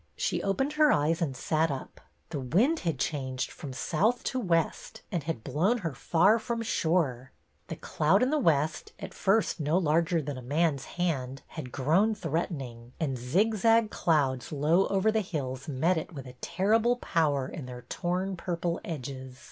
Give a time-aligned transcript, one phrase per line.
[0.15, 2.01] She opened her eyes and sat up.
[2.31, 7.31] The wind had changed from south to west and had blown her far from shore.
[7.67, 12.15] The cloud in the west, at first no larger than a man's hand, had grown
[12.15, 17.67] threatening, and zigzag clouds low over the hills met it with a terrible power in
[17.67, 19.37] their torn purple edges.